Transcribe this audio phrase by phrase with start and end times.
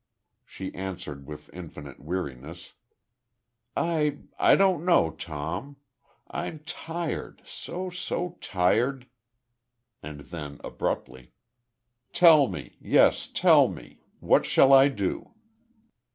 [0.47, 2.73] She answered, with infinite weariness:
[3.77, 5.75] "I I don't know, Tom....
[6.27, 9.05] I'm tired so, so tired...."
[10.01, 11.33] And then, abruptly:
[12.13, 12.77] "Tell me....
[12.81, 13.99] Yes, tell me.
[14.19, 15.35] What shall I do?"